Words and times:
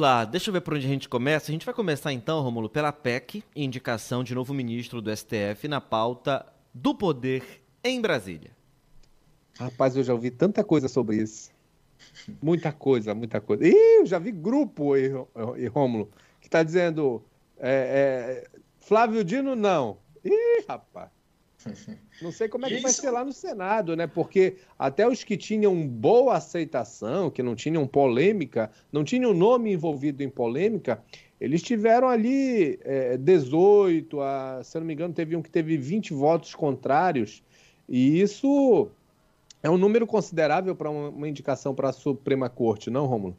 lá, 0.00 0.24
deixa 0.24 0.48
eu 0.48 0.52
ver 0.52 0.62
por 0.62 0.74
onde 0.74 0.86
a 0.86 0.88
gente 0.88 1.08
começa. 1.08 1.50
A 1.50 1.52
gente 1.52 1.66
vai 1.66 1.74
começar 1.74 2.12
então, 2.12 2.40
Romulo, 2.40 2.68
pela 2.68 2.90
PEC, 2.90 3.44
indicação 3.54 4.24
de 4.24 4.34
novo 4.34 4.54
ministro 4.54 5.02
do 5.02 5.14
STF 5.14 5.68
na 5.68 5.80
pauta 5.80 6.44
do 6.72 6.94
poder 6.94 7.62
em 7.84 8.00
Brasília. 8.00 8.50
Rapaz, 9.58 9.94
eu 9.94 10.02
já 10.02 10.14
ouvi 10.14 10.30
tanta 10.30 10.64
coisa 10.64 10.88
sobre 10.88 11.16
isso. 11.16 11.50
Muita 12.42 12.72
coisa, 12.72 13.14
muita 13.14 13.42
coisa. 13.42 13.66
Ih, 13.68 13.98
eu 14.00 14.06
já 14.06 14.18
vi 14.18 14.32
grupo, 14.32 14.96
e, 14.96 15.12
e 15.58 15.66
Rômulo, 15.66 16.10
que 16.40 16.48
está 16.48 16.62
dizendo 16.62 17.22
é, 17.58 18.46
é, 18.48 18.60
Flávio 18.78 19.22
Dino, 19.22 19.54
não. 19.54 19.98
Ih, 20.24 20.64
rapaz. 20.66 21.10
Não 22.22 22.32
sei 22.32 22.48
como 22.48 22.66
é 22.66 22.68
que 22.68 22.74
Isso. 22.74 22.82
vai 22.82 22.92
ser 22.92 23.10
lá 23.10 23.24
no 23.24 23.32
Senado, 23.32 23.96
né? 23.96 24.06
Porque 24.06 24.56
até 24.78 25.06
os 25.06 25.24
que 25.24 25.36
tinham 25.36 25.86
boa 25.86 26.36
aceitação, 26.36 27.30
que 27.30 27.42
não 27.42 27.54
tinham 27.54 27.86
polêmica, 27.86 28.70
não 28.92 29.04
tinham 29.04 29.32
nome 29.34 29.72
envolvido 29.72 30.22
em 30.22 30.28
polêmica, 30.28 31.02
eles 31.40 31.62
tiveram 31.62 32.08
ali 32.08 32.78
é, 32.82 33.16
18, 33.16 34.20
a, 34.20 34.60
se 34.62 34.76
eu 34.76 34.80
não 34.80 34.86
me 34.86 34.92
engano, 34.92 35.14
teve 35.14 35.34
um 35.34 35.42
que 35.42 35.50
teve 35.50 35.76
20 35.76 36.12
votos 36.12 36.54
contrários, 36.54 37.42
e 37.88 38.20
isso 38.20 38.88
é 39.62 39.70
um 39.70 39.78
número 39.78 40.06
considerável 40.06 40.74
para 40.76 40.90
uma, 40.90 41.08
uma 41.08 41.28
indicação 41.28 41.74
para 41.74 41.88
a 41.88 41.92
Suprema 41.92 42.48
Corte, 42.48 42.90
não, 42.90 43.06
Rômulo? 43.06 43.36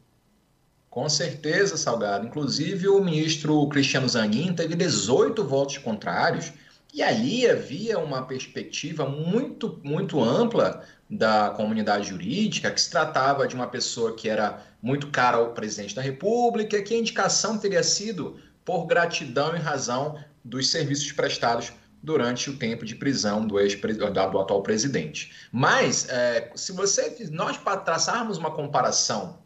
Com 0.90 1.08
certeza, 1.08 1.76
Salgado. 1.78 2.26
Inclusive, 2.26 2.86
o 2.86 3.02
ministro 3.02 3.66
Cristiano 3.68 4.06
Zanin 4.06 4.52
teve 4.54 4.74
18 4.74 5.42
votos 5.42 5.78
contrários, 5.78 6.52
e 6.92 7.02
ali 7.02 7.48
havia 7.48 7.98
uma 7.98 8.26
perspectiva 8.26 9.08
muito, 9.08 9.80
muito 9.82 10.22
ampla 10.22 10.84
da 11.08 11.50
comunidade 11.50 12.08
jurídica, 12.08 12.70
que 12.70 12.80
se 12.80 12.90
tratava 12.90 13.48
de 13.48 13.54
uma 13.54 13.66
pessoa 13.66 14.14
que 14.14 14.28
era 14.28 14.62
muito 14.82 15.08
cara 15.08 15.38
ao 15.38 15.52
presidente 15.52 15.94
da 15.94 16.02
República, 16.02 16.82
que 16.82 16.94
a 16.94 16.98
indicação 16.98 17.56
teria 17.56 17.82
sido 17.82 18.38
por 18.64 18.86
gratidão 18.86 19.56
em 19.56 19.58
razão 19.58 20.22
dos 20.44 20.70
serviços 20.70 21.10
prestados 21.12 21.72
durante 22.02 22.50
o 22.50 22.56
tempo 22.56 22.84
de 22.84 22.94
prisão 22.94 23.46
do, 23.46 23.58
ex 23.60 23.74
do 23.80 24.38
atual 24.38 24.62
presidente. 24.62 25.32
Mas, 25.50 26.08
é, 26.08 26.50
se 26.54 26.72
você 26.72 27.28
nós 27.30 27.58
traçarmos 27.84 28.36
uma 28.36 28.50
comparação 28.50 29.38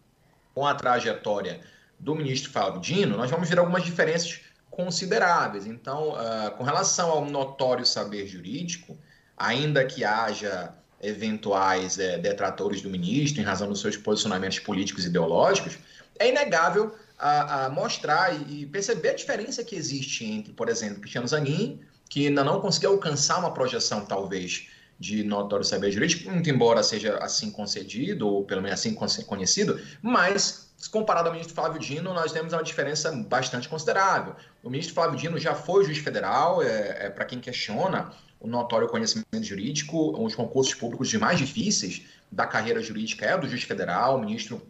com 0.55 0.67
a 0.67 0.75
trajetória 0.75 1.61
do 1.99 2.15
ministro 2.15 2.51
Flávio 2.51 2.81
Dino, 2.81 3.17
nós 3.17 3.31
vamos 3.31 3.49
ver 3.49 3.59
algumas 3.59 3.85
diferenças 3.85 4.41
consideráveis. 4.77 5.67
Então, 5.67 6.11
uh, 6.11 6.51
com 6.57 6.63
relação 6.63 7.11
ao 7.11 7.25
notório 7.25 7.87
saber 7.87 8.27
jurídico, 8.27 8.97
ainda 9.37 9.85
que 9.85 10.05
haja 10.05 10.75
eventuais 11.03 11.99
é, 11.99 12.19
detratores 12.19 12.83
do 12.83 12.91
ministro 12.91 13.41
em 13.41 13.45
razão 13.45 13.69
dos 13.69 13.81
seus 13.81 13.97
posicionamentos 13.97 14.59
políticos 14.59 15.05
e 15.05 15.09
ideológicos, 15.09 15.79
é 16.19 16.29
inegável 16.29 16.95
a, 17.19 17.67
a 17.67 17.71
mostrar 17.71 18.35
e, 18.35 18.63
e, 18.63 18.67
perceber 18.67 19.11
a 19.11 19.15
diferença 19.15 19.65
que 19.65 19.75
existe 19.75 20.25
entre, 20.25 20.53
por 20.53 20.69
exemplo, 20.69 21.01
Cristiano 21.01 21.27
Zanin, 21.27 21.81
que 22.09 22.29
ainda 22.29 22.45
não 22.45 22.61
conseguiu 22.61 22.91
alcançar 22.91 23.39
uma 23.39 23.53
projeção, 23.53 24.05
talvez, 24.05 24.69
de 24.99 25.23
notório 25.23 25.65
saber 25.65 25.91
jurídico, 25.91 26.31
muito 26.31 26.49
embora 26.49 26.83
seja 26.83 27.19
assim 27.19 27.51
concedido, 27.51 28.29
ou 28.29 28.45
pelo 28.45 28.63
menos 28.63 28.81
assim 28.81 28.95
conhecido, 28.95 29.81
mas 30.01 30.66
comparado 30.91 31.29
ao 31.29 31.33
ministro 31.33 31.55
Flávio 31.55 31.81
Dino, 31.81 32.13
nós 32.13 32.33
temos 32.33 32.53
uma 32.53 32.63
diferença 32.63 33.11
bastante 33.13 33.69
considerável. 33.69 34.37
O 34.63 34.71
ministro 34.71 34.95
Flávio 34.95 35.19
Dino 35.19 35.39
já 35.39 35.55
foi 35.55 35.85
juiz 35.85 35.99
federal, 35.99 36.63
é, 36.63 37.07
é 37.07 37.11
para 37.11 37.25
quem 37.25 37.41
questiona 37.41 38.13
o 38.39 38.47
notório 38.47 38.89
conhecimento 38.89 39.43
jurídico, 39.43 40.19
um 40.19 40.25
dos 40.25 40.35
concursos 40.35 40.75
públicos 40.75 41.09
de 41.09 41.19
mais 41.19 41.39
difíceis 41.39 42.03
da 42.31 42.47
carreira 42.47 42.83
jurídica 42.83 43.25
é 43.25 43.37
do 43.39 43.49
juiz 43.49 43.63
federal, 43.63 44.17
o 44.17 44.21
ministro 44.21 44.61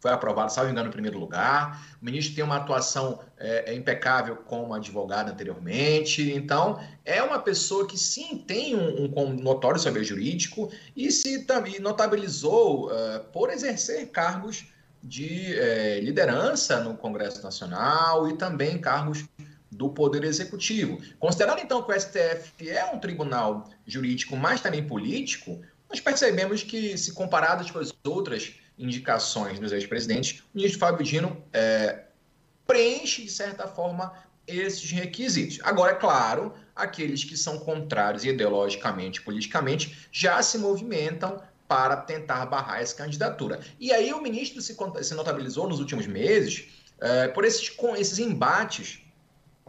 foi 0.00 0.10
aprovado, 0.10 0.50
salvo 0.50 0.70
engano, 0.70 0.88
em 0.88 0.92
primeiro 0.92 1.18
lugar. 1.18 1.86
O 2.00 2.04
ministro 2.04 2.34
tem 2.34 2.42
uma 2.42 2.56
atuação 2.56 3.20
é, 3.36 3.70
é, 3.70 3.74
impecável 3.74 4.34
como 4.34 4.72
advogado 4.72 5.30
anteriormente. 5.30 6.32
Então, 6.32 6.80
é 7.04 7.22
uma 7.22 7.38
pessoa 7.38 7.86
que 7.86 7.98
sim 7.98 8.38
tem 8.38 8.74
um, 8.74 9.12
um 9.14 9.34
notório 9.34 9.78
saber 9.78 10.02
jurídico 10.02 10.72
e 10.96 11.12
se 11.12 11.44
também 11.44 11.78
notabilizou 11.80 12.86
uh, 12.86 13.20
por 13.30 13.50
exercer 13.50 14.08
cargos 14.08 14.66
de 15.02 15.54
é, 15.58 16.00
liderança 16.00 16.80
no 16.80 16.96
Congresso 16.96 17.42
Nacional 17.42 18.28
e 18.28 18.36
também 18.36 18.78
cargos 18.78 19.24
do 19.70 19.88
Poder 19.90 20.24
Executivo. 20.24 21.00
Considerando 21.18 21.60
então 21.60 21.82
que 21.82 21.92
o 21.92 21.98
STF 21.98 22.68
é 22.68 22.84
um 22.92 22.98
tribunal 22.98 23.68
jurídico, 23.86 24.36
mas 24.36 24.60
também 24.60 24.86
político, 24.86 25.60
nós 25.88 26.00
percebemos 26.00 26.62
que, 26.62 26.98
se 26.98 27.12
comparados 27.12 27.70
com 27.70 27.78
as 27.78 27.92
outras 28.04 28.54
indicações 28.76 29.58
dos 29.58 29.72
ex-presidentes, 29.72 30.40
o 30.40 30.56
ministro 30.56 30.80
Fábio 30.80 31.04
Dino 31.04 31.42
é, 31.52 32.04
preenche, 32.66 33.24
de 33.24 33.30
certa 33.30 33.66
forma, 33.66 34.12
esses 34.46 34.90
requisitos. 34.90 35.58
Agora, 35.62 35.92
é 35.92 35.94
claro, 35.94 36.54
aqueles 36.74 37.22
que 37.24 37.36
são 37.36 37.58
contrários 37.58 38.24
ideologicamente, 38.24 39.22
politicamente, 39.22 40.08
já 40.10 40.42
se 40.42 40.58
movimentam 40.58 41.40
para 41.70 41.98
tentar 41.98 42.44
barrar 42.46 42.82
essa 42.82 42.96
candidatura. 42.96 43.60
E 43.78 43.92
aí 43.92 44.12
o 44.12 44.20
ministro 44.20 44.60
se, 44.60 44.76
se 45.02 45.14
notabilizou 45.14 45.68
nos 45.68 45.78
últimos 45.78 46.04
meses 46.04 46.66
é, 47.00 47.28
por 47.28 47.44
esses, 47.44 47.70
com 47.70 47.94
esses 47.94 48.18
embates 48.18 49.00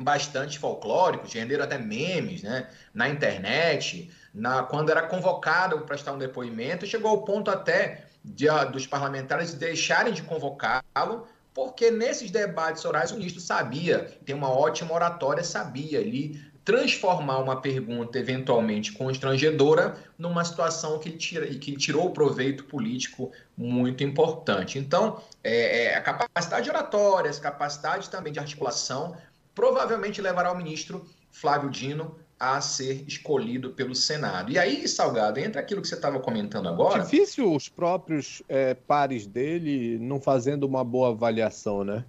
bastante 0.02 0.58
folclóricos, 0.58 1.32
renderam 1.32 1.64
até 1.64 1.78
memes 1.78 2.42
né, 2.42 2.68
na 2.92 3.08
internet, 3.08 4.12
na, 4.34 4.64
quando 4.64 4.90
era 4.90 5.04
convocado 5.04 5.78
para 5.78 5.86
prestar 5.86 6.14
um 6.14 6.18
depoimento, 6.18 6.88
chegou 6.88 7.12
ao 7.12 7.22
ponto 7.22 7.52
até 7.52 8.08
de, 8.26 8.48
dos 8.72 8.88
parlamentares 8.88 9.54
deixarem 9.54 10.12
de 10.12 10.24
convocá-lo, 10.24 11.28
porque 11.54 11.92
nesses 11.92 12.32
debates 12.32 12.84
orais 12.84 13.12
o 13.12 13.16
ministro 13.16 13.40
sabia, 13.40 14.18
tem 14.26 14.34
uma 14.34 14.50
ótima 14.50 14.92
oratória, 14.92 15.44
sabia 15.44 16.00
ali 16.00 16.42
transformar 16.64 17.40
uma 17.40 17.60
pergunta 17.60 18.20
eventualmente 18.20 18.92
constrangedora 18.92 19.96
numa 20.18 20.44
situação 20.44 21.00
que, 21.00 21.12
tira, 21.12 21.48
que 21.48 21.76
tirou 21.76 22.12
proveito 22.12 22.66
político 22.66 23.32
muito 23.58 24.04
importante. 24.04 24.78
Então, 24.78 25.22
é, 25.44 25.86
é, 25.86 25.96
a 25.96 26.02
capacidade 26.02 26.70
oratória, 26.70 27.30
essa 27.30 27.42
capacidade 27.42 28.10
também 28.10 28.32
de 28.32 28.40
articulação, 28.40 29.16
provavelmente 29.56 30.22
levará 30.22 30.52
o 30.52 30.58
ministro 30.58 31.06
Flávio 31.32 31.70
Dino 31.70 32.16
a 32.40 32.60
ser 32.60 33.04
escolhido 33.08 33.70
pelo 33.72 33.94
Senado. 33.94 34.52
E 34.52 34.58
aí, 34.58 34.88
Salgado, 34.88 35.40
entra 35.40 35.62
aquilo 35.62 35.82
que 35.82 35.88
você 35.88 35.94
estava 35.94 36.20
comentando 36.20 36.68
agora. 36.68 37.04
Difícil 37.04 37.54
os 37.54 37.70
próprios 37.70 38.42
é, 38.50 38.74
pares 38.74 39.28
dele 39.28 40.00
não 40.00 40.20
fazendo 40.20 40.64
uma 40.64 40.84
boa 40.84 41.10
avaliação, 41.10 41.84
né? 41.84 42.04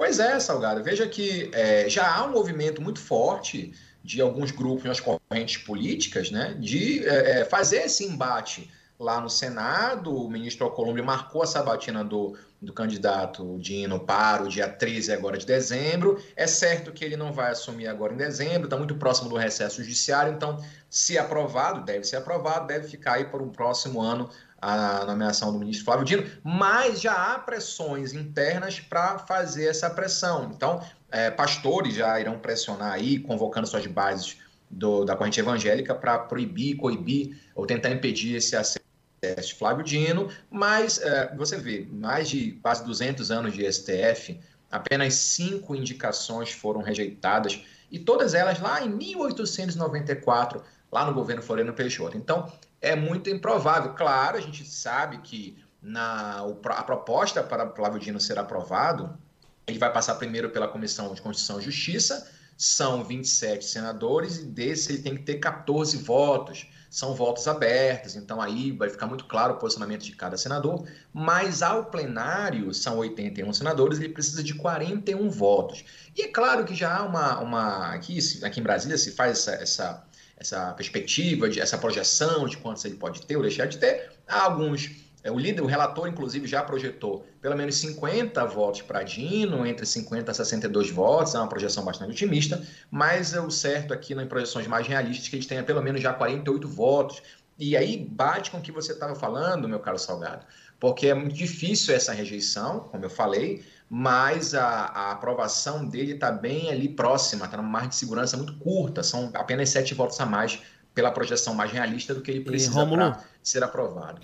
Pois 0.00 0.18
é, 0.18 0.40
Salgado. 0.40 0.82
Veja 0.82 1.06
que 1.06 1.50
é, 1.52 1.86
já 1.86 2.10
há 2.10 2.24
um 2.24 2.30
movimento 2.32 2.80
muito 2.80 2.98
forte 2.98 3.74
de 4.02 4.18
alguns 4.22 4.50
grupos 4.50 4.84
nas 4.84 4.98
correntes 4.98 5.58
políticas 5.58 6.30
né, 6.30 6.56
de 6.58 7.06
é, 7.06 7.40
é, 7.40 7.44
fazer 7.44 7.82
esse 7.82 8.06
embate 8.06 8.70
lá 8.98 9.20
no 9.20 9.28
Senado. 9.28 10.16
O 10.16 10.30
ministro 10.30 10.64
Alcolumbre 10.64 11.02
marcou 11.02 11.42
a 11.42 11.46
sabatina 11.46 12.02
do, 12.02 12.34
do 12.62 12.72
candidato 12.72 13.58
Dino 13.58 14.00
para 14.00 14.42
o 14.42 14.48
dia 14.48 14.70
13 14.70 15.12
agora 15.12 15.36
de 15.36 15.44
dezembro. 15.44 16.18
É 16.34 16.46
certo 16.46 16.92
que 16.92 17.04
ele 17.04 17.16
não 17.18 17.30
vai 17.30 17.50
assumir 17.50 17.86
agora 17.86 18.14
em 18.14 18.16
dezembro, 18.16 18.64
está 18.64 18.78
muito 18.78 18.94
próximo 18.94 19.28
do 19.28 19.36
recesso 19.36 19.82
judiciário, 19.82 20.32
então, 20.32 20.64
se 20.88 21.18
aprovado, 21.18 21.84
deve 21.84 22.04
ser 22.04 22.16
aprovado, 22.16 22.66
deve 22.66 22.88
ficar 22.88 23.16
aí 23.16 23.26
para 23.26 23.42
o 23.42 23.50
próximo 23.50 24.00
ano 24.00 24.30
a 24.60 25.04
nomeação 25.06 25.52
do 25.52 25.58
ministro 25.58 25.84
Flávio 25.84 26.04
Dino, 26.04 26.30
mas 26.44 27.00
já 27.00 27.14
há 27.14 27.38
pressões 27.38 28.12
internas 28.12 28.78
para 28.78 29.18
fazer 29.20 29.66
essa 29.66 29.88
pressão. 29.88 30.50
Então, 30.54 30.84
é, 31.10 31.30
pastores 31.30 31.94
já 31.94 32.20
irão 32.20 32.38
pressionar 32.38 32.92
aí, 32.92 33.18
convocando 33.18 33.66
suas 33.66 33.86
bases 33.86 34.36
do, 34.68 35.04
da 35.04 35.16
corrente 35.16 35.40
evangélica 35.40 35.94
para 35.94 36.18
proibir, 36.18 36.76
coibir 36.76 37.38
ou 37.54 37.66
tentar 37.66 37.90
impedir 37.90 38.36
esse 38.36 38.54
acesso 38.54 38.80
de 39.20 39.54
Flávio 39.54 39.84
Dino, 39.84 40.30
mas 40.50 40.98
é, 40.98 41.34
você 41.36 41.56
vê, 41.56 41.86
mais 41.90 42.28
de 42.28 42.52
quase 42.62 42.84
200 42.84 43.30
anos 43.30 43.52
de 43.52 43.70
STF, 43.70 44.38
apenas 44.70 45.14
cinco 45.14 45.74
indicações 45.74 46.52
foram 46.52 46.80
rejeitadas, 46.80 47.62
e 47.90 47.98
todas 47.98 48.34
elas 48.34 48.60
lá 48.60 48.82
em 48.82 48.88
1894, 48.88 50.62
lá 50.92 51.04
no 51.04 51.12
governo 51.12 51.42
Floriano 51.42 51.72
Peixoto. 51.72 52.16
Então, 52.16 52.50
é 52.80 52.96
muito 52.96 53.28
improvável. 53.28 53.94
Claro, 53.94 54.38
a 54.38 54.40
gente 54.40 54.64
sabe 54.64 55.18
que 55.18 55.62
na, 55.82 56.40
a 56.40 56.82
proposta 56.82 57.42
para 57.42 57.70
Flávio 57.70 57.98
Dino 57.98 58.20
ser 58.20 58.38
aprovado, 58.38 59.18
ele 59.66 59.78
vai 59.78 59.92
passar 59.92 60.14
primeiro 60.16 60.50
pela 60.50 60.68
Comissão 60.68 61.12
de 61.14 61.20
Constituição 61.20 61.60
e 61.60 61.62
Justiça, 61.62 62.30
são 62.56 63.02
27 63.02 63.64
senadores 63.64 64.36
e 64.38 64.44
desse 64.44 64.92
ele 64.92 65.02
tem 65.02 65.14
que 65.14 65.22
ter 65.22 65.36
14 65.36 65.96
votos. 65.96 66.66
São 66.90 67.14
votos 67.14 67.46
abertos, 67.46 68.16
então 68.16 68.42
aí 68.42 68.72
vai 68.72 68.90
ficar 68.90 69.06
muito 69.06 69.24
claro 69.26 69.54
o 69.54 69.58
posicionamento 69.58 70.02
de 70.02 70.10
cada 70.10 70.36
senador, 70.36 70.84
mas 71.12 71.62
ao 71.62 71.84
plenário 71.84 72.74
são 72.74 72.98
81 72.98 73.52
senadores, 73.52 74.00
ele 74.00 74.08
precisa 74.08 74.42
de 74.42 74.54
41 74.54 75.30
votos. 75.30 75.84
E 76.16 76.22
é 76.22 76.28
claro 76.28 76.64
que 76.64 76.74
já 76.74 76.98
há 76.98 77.04
uma. 77.04 77.38
uma 77.38 77.94
aqui, 77.94 78.18
aqui 78.42 78.58
em 78.58 78.62
Brasília 78.64 78.98
se 78.98 79.12
faz 79.12 79.38
essa, 79.38 79.52
essa 79.62 80.04
essa 80.40 80.72
perspectiva, 80.72 81.48
de, 81.48 81.60
essa 81.60 81.76
projeção 81.76 82.46
de 82.48 82.56
quantos 82.56 82.84
ele 82.84 82.96
pode 82.96 83.24
ter 83.26 83.36
ou 83.36 83.42
deixar 83.42 83.66
de 83.66 83.76
ter. 83.76 84.10
Há 84.26 84.44
alguns 84.44 84.90
é, 85.22 85.30
o 85.30 85.38
líder, 85.38 85.60
o 85.60 85.66
relator, 85.66 86.08
inclusive, 86.08 86.46
já 86.46 86.62
projetou 86.62 87.26
pelo 87.42 87.54
menos 87.54 87.74
50 87.76 88.42
votos 88.46 88.80
para 88.80 89.02
Dino, 89.02 89.66
entre 89.66 89.84
50 89.84 90.30
a 90.30 90.34
62 90.34 90.90
votos, 90.90 91.34
é 91.34 91.38
uma 91.38 91.48
projeção 91.48 91.84
bastante 91.84 92.12
otimista, 92.12 92.66
mas 92.90 93.34
é 93.34 93.40
o 93.40 93.50
certo 93.50 93.92
aqui 93.92 94.14
nas 94.14 94.26
projeções 94.26 94.66
mais 94.66 94.86
realistas 94.86 95.28
que 95.28 95.36
a 95.36 95.38
gente 95.38 95.48
tenha 95.48 95.62
pelo 95.62 95.82
menos 95.82 96.00
já 96.00 96.12
48 96.12 96.66
votos. 96.68 97.22
E 97.58 97.76
aí 97.76 97.98
bate 98.10 98.50
com 98.50 98.56
o 98.56 98.62
que 98.62 98.72
você 98.72 98.92
estava 98.92 99.14
falando, 99.14 99.68
meu 99.68 99.80
caro 99.80 99.98
Salgado, 99.98 100.46
porque 100.78 101.08
é 101.08 101.14
muito 101.14 101.34
difícil 101.34 101.94
essa 101.94 102.14
rejeição, 102.14 102.80
como 102.90 103.04
eu 103.04 103.10
falei, 103.10 103.62
mas 103.92 104.54
a, 104.54 104.66
a 104.66 105.10
aprovação 105.10 105.84
dele 105.84 106.12
está 106.12 106.30
bem 106.30 106.70
ali 106.70 106.88
próxima, 106.88 107.46
está 107.46 107.56
numa 107.56 107.68
margem 107.68 107.88
de 107.88 107.96
segurança 107.96 108.36
muito 108.36 108.54
curta, 108.54 109.02
são 109.02 109.32
apenas 109.34 109.68
sete 109.70 109.94
votos 109.94 110.20
a 110.20 110.24
mais 110.24 110.62
pela 110.94 111.10
projeção 111.10 111.54
mais 111.54 111.72
realista 111.72 112.14
do 112.14 112.20
que 112.20 112.30
ele 112.30 112.44
precisa 112.44 112.86
para 112.86 113.20
ser 113.42 113.64
aprovado. 113.64 114.20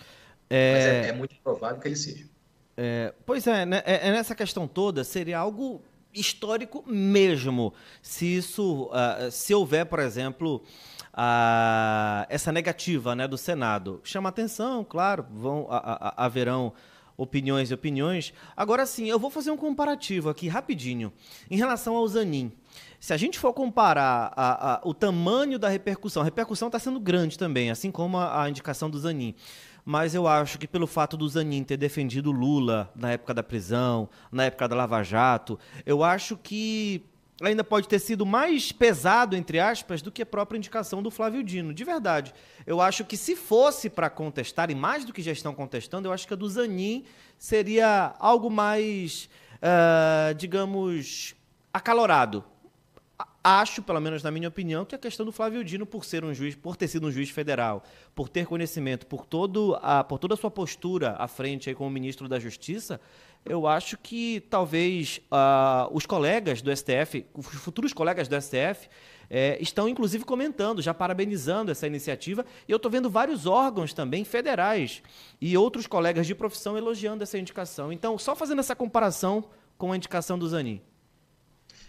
É... 0.48 0.72
Mas 0.72 0.84
é, 0.84 1.08
é, 1.08 1.12
muito 1.12 1.34
provável 1.42 1.80
que 1.80 1.88
ele 1.88 1.96
seja. 1.96 2.24
É, 2.76 3.12
pois 3.24 3.44
é, 3.48 3.66
né, 3.66 3.82
é, 3.84 4.08
é, 4.08 4.12
nessa 4.12 4.36
questão 4.36 4.68
toda, 4.68 5.02
seria 5.02 5.38
algo 5.38 5.82
histórico 6.14 6.84
mesmo, 6.86 7.74
se 8.00 8.36
isso, 8.36 8.84
uh, 8.84 9.30
se 9.30 9.52
houver, 9.52 9.84
por 9.86 9.98
exemplo, 9.98 10.62
uh, 11.12 12.26
essa 12.28 12.52
negativa 12.52 13.16
né, 13.16 13.26
do 13.26 13.36
Senado. 13.36 14.00
Chama 14.04 14.28
atenção, 14.28 14.84
claro, 14.84 15.26
vão, 15.30 15.66
a, 15.68 16.14
a, 16.16 16.24
haverão 16.24 16.72
opiniões 17.16 17.70
e 17.70 17.74
opiniões. 17.74 18.32
Agora 18.56 18.84
sim, 18.86 19.08
eu 19.08 19.18
vou 19.18 19.30
fazer 19.30 19.50
um 19.50 19.56
comparativo 19.56 20.28
aqui 20.28 20.48
rapidinho 20.48 21.12
em 21.50 21.56
relação 21.56 21.96
ao 21.96 22.06
Zanin. 22.06 22.52
Se 22.98 23.12
a 23.12 23.16
gente 23.16 23.38
for 23.38 23.52
comparar 23.52 24.32
a, 24.36 24.74
a, 24.74 24.80
o 24.84 24.92
tamanho 24.92 25.58
da 25.58 25.68
repercussão, 25.68 26.22
a 26.22 26.24
repercussão 26.24 26.68
está 26.68 26.78
sendo 26.78 27.00
grande 27.00 27.38
também, 27.38 27.70
assim 27.70 27.90
como 27.90 28.18
a, 28.18 28.42
a 28.42 28.50
indicação 28.50 28.90
do 28.90 28.98
Zanin 28.98 29.34
mas 29.88 30.16
eu 30.16 30.26
acho 30.26 30.58
que 30.58 30.66
pelo 30.66 30.84
fato 30.84 31.16
do 31.16 31.28
Zanin 31.28 31.62
ter 31.62 31.76
defendido 31.76 32.32
Lula 32.32 32.90
na 32.96 33.12
época 33.12 33.32
da 33.32 33.40
prisão, 33.40 34.08
na 34.32 34.46
época 34.46 34.66
da 34.66 34.74
Lava 34.74 35.00
Jato, 35.04 35.56
eu 35.86 36.02
acho 36.02 36.36
que 36.36 37.04
ainda 37.42 37.62
pode 37.62 37.86
ter 37.88 37.98
sido 37.98 38.24
mais 38.24 38.72
pesado, 38.72 39.36
entre 39.36 39.58
aspas, 39.60 40.00
do 40.00 40.10
que 40.10 40.22
a 40.22 40.26
própria 40.26 40.56
indicação 40.56 41.02
do 41.02 41.10
Flávio 41.10 41.42
Dino. 41.42 41.74
De 41.74 41.84
verdade. 41.84 42.34
Eu 42.66 42.80
acho 42.80 43.04
que 43.04 43.16
se 43.16 43.36
fosse 43.36 43.90
para 43.90 44.08
contestar, 44.08 44.70
e 44.70 44.74
mais 44.74 45.04
do 45.04 45.12
que 45.12 45.22
já 45.22 45.32
estão 45.32 45.54
contestando, 45.54 46.08
eu 46.08 46.12
acho 46.12 46.26
que 46.26 46.32
a 46.32 46.36
do 46.36 46.48
Zanin 46.48 47.04
seria 47.38 48.14
algo 48.18 48.50
mais, 48.50 49.28
uh, 49.56 50.34
digamos, 50.34 51.34
acalorado 51.72 52.44
acho, 53.46 53.80
pelo 53.80 54.00
menos 54.00 54.24
na 54.24 54.30
minha 54.32 54.48
opinião, 54.48 54.84
que 54.84 54.96
a 54.96 54.98
questão 54.98 55.24
do 55.24 55.30
Flávio 55.30 55.62
Dino, 55.62 55.86
por 55.86 56.04
ser 56.04 56.24
um 56.24 56.34
juiz, 56.34 56.56
por 56.56 56.76
ter 56.76 56.88
sido 56.88 57.06
um 57.06 57.12
juiz 57.12 57.30
federal, 57.30 57.84
por 58.12 58.28
ter 58.28 58.44
conhecimento, 58.44 59.06
por, 59.06 59.24
todo 59.24 59.78
a, 59.80 60.02
por 60.02 60.18
toda 60.18 60.34
a 60.34 60.36
sua 60.36 60.50
postura 60.50 61.14
à 61.16 61.28
frente 61.28 61.68
aí 61.68 61.74
como 61.74 61.88
ministro 61.88 62.28
da 62.28 62.40
Justiça, 62.40 63.00
eu 63.48 63.66
acho 63.66 63.96
que 63.98 64.40
talvez 64.50 65.20
uh, 65.30 65.88
os 65.92 66.06
colegas 66.06 66.60
do 66.62 66.74
STF, 66.74 67.26
os 67.34 67.46
futuros 67.46 67.92
colegas 67.92 68.28
do 68.28 68.40
STF, 68.40 68.88
é, 69.28 69.60
estão 69.60 69.88
inclusive 69.88 70.24
comentando, 70.24 70.80
já 70.80 70.94
parabenizando 70.94 71.70
essa 71.70 71.86
iniciativa. 71.86 72.44
E 72.68 72.72
eu 72.72 72.76
estou 72.76 72.90
vendo 72.90 73.10
vários 73.10 73.46
órgãos 73.46 73.92
também 73.92 74.24
federais 74.24 75.02
e 75.40 75.56
outros 75.56 75.86
colegas 75.86 76.26
de 76.26 76.34
profissão 76.34 76.76
elogiando 76.76 77.22
essa 77.22 77.38
indicação. 77.38 77.92
Então, 77.92 78.18
só 78.18 78.34
fazendo 78.36 78.60
essa 78.60 78.76
comparação 78.76 79.44
com 79.76 79.92
a 79.92 79.96
indicação 79.96 80.38
do 80.38 80.48
Zanin 80.48 80.80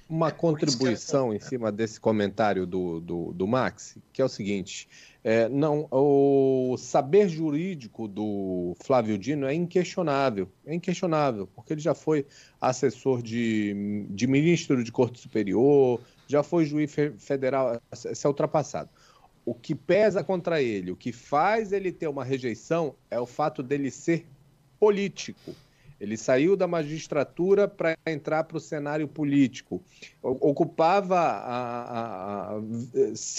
uma 0.10 0.30
é 0.30 0.32
contribuição 0.32 1.34
em 1.34 1.40
cima 1.40 1.72
desse 1.72 2.00
comentário 2.00 2.66
do, 2.66 3.02
do, 3.02 3.34
do 3.34 3.48
Max, 3.48 3.98
que 4.14 4.22
é 4.22 4.26
o 4.26 4.30
seguinte: 4.30 4.88
é, 5.30 5.50
não, 5.50 5.90
o 5.92 6.78
saber 6.78 7.28
jurídico 7.28 8.08
do 8.08 8.74
Flávio 8.82 9.18
Dino 9.18 9.46
é 9.46 9.54
inquestionável, 9.54 10.48
é 10.66 10.74
inquestionável, 10.74 11.46
porque 11.54 11.74
ele 11.74 11.82
já 11.82 11.94
foi 11.94 12.26
assessor 12.62 13.22
de, 13.22 14.06
de 14.10 14.26
ministro 14.26 14.82
de 14.82 14.90
Corte 14.90 15.20
Superior, 15.20 16.00
já 16.28 16.44
foi 16.44 16.64
juiz 16.64 16.96
federal, 17.18 17.78
isso 17.92 18.26
é 18.26 18.30
ultrapassado. 18.30 18.90
O 19.46 19.54
que 19.54 19.76
pesa 19.76 20.24
contra 20.24 20.62
ele, 20.62 20.92
o 20.92 20.96
que 20.96 21.12
faz 21.12 21.74
ele 21.74 21.92
ter 21.92 22.08
uma 22.08 22.24
rejeição 22.24 22.96
é 23.12 23.20
o 23.20 23.26
fato 23.26 23.62
dele 23.62 23.92
ser 23.92 24.26
político 24.80 25.54
ele 26.00 26.16
saiu 26.16 26.56
da 26.56 26.68
magistratura 26.68 27.68
para 27.68 27.98
entrar 28.06 28.44
para 28.44 28.58
o 28.58 28.60
cenário 28.60 29.08
político. 29.08 29.82
Ocupava, 30.22 31.18
a, 31.18 31.82
a, 31.82 32.58
a, 32.58 32.62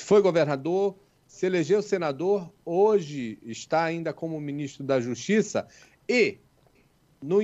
foi 0.04 0.20
governador, 0.20 0.96
se 1.28 1.44
elegeu 1.44 1.82
senador, 1.82 2.50
hoje 2.64 3.38
está 3.42 3.84
ainda 3.84 4.14
como 4.14 4.40
ministro 4.40 4.82
da 4.82 4.98
Justiça 4.98 5.68
e 6.08 6.38
no, 7.22 7.40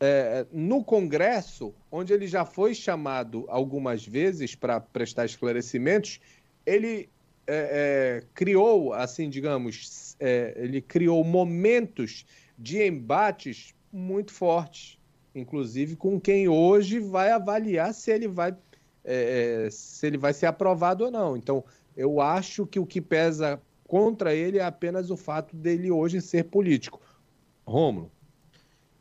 é, 0.00 0.44
no 0.52 0.82
Congresso, 0.84 1.72
onde 1.90 2.12
ele 2.12 2.26
já 2.26 2.44
foi 2.44 2.74
chamado 2.74 3.44
algumas 3.48 4.04
vezes 4.04 4.56
para 4.56 4.80
prestar 4.80 5.26
esclarecimentos, 5.26 6.20
ele 6.66 7.08
é, 7.46 8.20
é, 8.20 8.26
criou, 8.34 8.92
assim, 8.92 9.30
digamos, 9.30 10.16
é, 10.18 10.52
ele 10.56 10.82
criou 10.82 11.22
momentos 11.22 12.26
de 12.58 12.84
embates 12.84 13.74
muito 13.92 14.32
forte, 14.32 14.98
inclusive 15.34 15.94
com 15.94 16.20
quem 16.20 16.48
hoje 16.48 16.98
vai 16.98 17.30
avaliar 17.30 17.94
se 17.94 18.10
ele 18.10 18.26
vai, 18.26 18.56
é, 19.04 19.66
é, 19.66 19.70
se 19.70 20.04
ele 20.04 20.18
vai 20.18 20.32
ser 20.32 20.46
aprovado 20.46 21.04
ou 21.04 21.10
não. 21.12 21.36
Então, 21.36 21.64
eu 21.96 22.20
acho 22.20 22.66
que 22.66 22.78
o 22.78 22.86
que 22.86 23.00
pesa 23.00 23.60
contra 23.86 24.34
ele 24.34 24.58
é 24.58 24.64
apenas 24.64 25.10
o 25.10 25.16
fato 25.16 25.54
dele 25.54 25.90
hoje 25.90 26.20
ser 26.20 26.44
político. 26.44 27.00
Rômulo. 27.66 28.10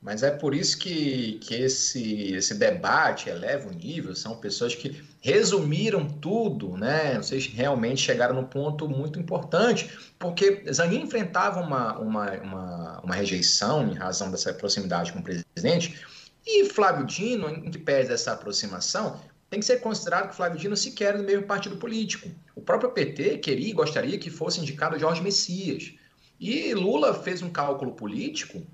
Mas 0.04 0.22
é 0.22 0.32
por 0.32 0.54
isso 0.54 0.78
que, 0.78 1.40
que 1.40 1.56
esse, 1.56 2.34
esse 2.34 2.56
debate 2.56 3.30
eleva 3.30 3.70
o 3.70 3.74
nível, 3.74 4.14
são 4.14 4.36
pessoas 4.36 4.76
que 4.76 5.02
resumiram 5.22 6.06
tudo, 6.06 6.76
né? 6.76 7.16
Vocês 7.16 7.48
realmente 7.48 8.02
chegaram 8.02 8.36
num 8.36 8.44
ponto 8.44 8.90
muito 8.90 9.18
importante, 9.18 9.90
porque 10.20 10.62
Zanin 10.70 11.04
enfrentava 11.04 11.62
uma, 11.62 11.98
uma, 12.00 12.32
uma, 12.34 13.00
uma 13.00 13.16
rejeição 13.16 13.88
em 13.88 13.94
razão 13.94 14.30
dessa 14.30 14.54
proximidade 14.54 15.14
com 15.14 15.20
o 15.20 15.24
presidente, 15.24 16.06
e 16.46 16.66
Flávio 16.66 17.06
Dino, 17.06 17.50
em 17.50 17.72
que 17.72 17.78
pese 17.78 18.12
essa 18.12 18.34
aproximação, 18.34 19.18
tem 19.54 19.60
que 19.60 19.68
ser 19.68 19.82
considerado 19.82 20.30
que 20.30 20.36
Flávio 20.36 20.58
Dino 20.58 20.76
sequer 20.76 21.14
é 21.14 21.18
do 21.20 21.24
mesmo 21.24 21.44
partido 21.44 21.78
político. 21.78 22.28
O 22.56 22.62
próprio 22.62 22.90
PT 22.90 23.38
queria 23.38 23.70
e 23.70 23.74
gostaria 23.74 24.18
que 24.18 24.32
fosse 24.32 24.60
indicado 24.60 24.98
Jorge 24.98 25.22
Messias. 25.22 25.94
E 26.40 26.74
Lula 26.74 27.14
fez 27.14 27.44
um 27.44 27.52
cálculo 27.52 27.92
político 27.92 28.66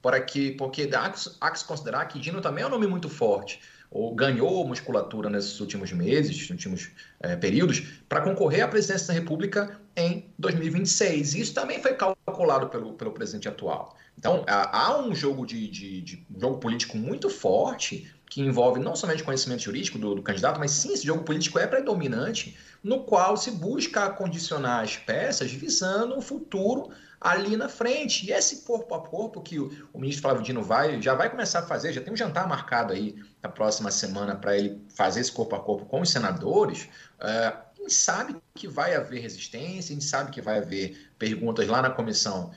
para 0.00 0.18
que, 0.22 0.52
porque 0.52 0.88
há 0.90 1.10
que, 1.10 1.20
há 1.38 1.50
que 1.50 1.58
se 1.58 1.64
considerar 1.66 2.06
que 2.06 2.18
Dino 2.18 2.40
também 2.40 2.64
é 2.64 2.66
um 2.66 2.70
nome 2.70 2.86
muito 2.86 3.10
forte, 3.10 3.60
ou 3.90 4.14
ganhou 4.14 4.66
musculatura 4.66 5.28
nesses 5.28 5.60
últimos 5.60 5.92
meses, 5.92 6.30
nesses 6.30 6.48
últimos 6.48 6.90
é, 7.20 7.36
períodos, 7.36 7.80
para 8.08 8.22
concorrer 8.22 8.64
à 8.64 8.68
presidência 8.68 9.08
da 9.08 9.12
República 9.12 9.78
em 9.94 10.24
2026. 10.38 11.34
Isso 11.34 11.52
também 11.52 11.82
foi 11.82 11.92
calculado 11.92 12.68
pelo, 12.70 12.94
pelo 12.94 13.12
presidente 13.12 13.48
atual. 13.48 13.94
Então, 14.18 14.44
há 14.46 14.98
um 14.98 15.14
jogo 15.14 15.44
de, 15.44 15.68
de, 15.68 16.00
de 16.00 16.26
um 16.34 16.40
jogo 16.40 16.58
político 16.58 16.96
muito 16.96 17.28
forte 17.28 18.10
que 18.28 18.40
envolve 18.40 18.80
não 18.80 18.96
somente 18.96 19.22
conhecimento 19.22 19.62
jurídico 19.62 19.98
do, 19.98 20.14
do, 20.14 20.22
candidato, 20.22 20.58
mas 20.58 20.72
sim, 20.72 20.92
esse 20.92 21.06
jogo 21.06 21.22
político 21.22 21.58
é 21.58 21.66
predominante, 21.66 22.56
no 22.82 23.04
qual 23.04 23.36
se 23.36 23.50
busca 23.50 24.10
condicionar 24.10 24.82
as 24.82 24.96
peças 24.96 25.52
visando 25.52 26.16
um 26.16 26.20
futuro 26.20 26.90
ali 27.20 27.56
na 27.56 27.68
frente. 27.68 28.26
E 28.26 28.32
esse 28.32 28.62
corpo 28.62 28.94
a 28.94 29.00
corpo 29.00 29.40
que 29.40 29.58
o, 29.58 29.88
o 29.92 29.98
ministro 29.98 30.22
Flávio 30.22 30.42
Dino 30.42 30.62
vai, 30.62 31.00
já 31.00 31.14
vai 31.14 31.30
começar 31.30 31.60
a 31.60 31.66
fazer, 31.66 31.92
já 31.92 32.00
tem 32.00 32.12
um 32.12 32.16
jantar 32.16 32.48
marcado 32.48 32.92
aí 32.92 33.16
na 33.42 33.48
próxima 33.48 33.90
semana 33.90 34.34
para 34.34 34.56
ele 34.56 34.82
fazer 34.94 35.20
esse 35.20 35.32
corpo 35.32 35.54
a 35.54 35.60
corpo 35.60 35.86
com 35.86 36.00
os 36.00 36.10
senadores, 36.10 36.88
é, 37.20 37.28
a 37.28 37.64
gente 37.78 37.94
sabe 37.94 38.36
que 38.54 38.66
vai 38.66 38.94
haver 38.94 39.20
resistência, 39.20 39.92
a 39.92 39.94
gente 39.94 40.04
sabe 40.04 40.30
que 40.32 40.42
vai 40.42 40.58
haver 40.58 41.10
perguntas 41.18 41.66
lá 41.68 41.80
na 41.80 41.90
comissão 41.90 42.52